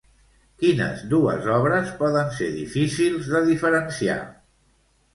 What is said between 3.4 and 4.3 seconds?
diferenciar?